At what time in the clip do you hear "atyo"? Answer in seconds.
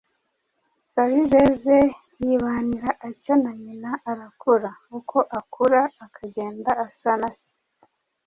3.07-3.33